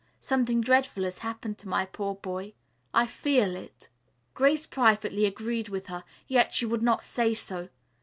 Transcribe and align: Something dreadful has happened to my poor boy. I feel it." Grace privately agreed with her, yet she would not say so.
Something 0.19 0.61
dreadful 0.61 1.03
has 1.03 1.19
happened 1.19 1.59
to 1.59 1.67
my 1.67 1.85
poor 1.85 2.15
boy. 2.15 2.53
I 2.91 3.05
feel 3.05 3.55
it." 3.55 3.87
Grace 4.33 4.65
privately 4.65 5.27
agreed 5.27 5.69
with 5.69 5.85
her, 5.89 6.03
yet 6.27 6.55
she 6.55 6.65
would 6.65 6.81
not 6.81 7.03
say 7.03 7.35
so. 7.35 7.69